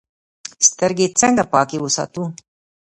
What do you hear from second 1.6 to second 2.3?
وساتو؟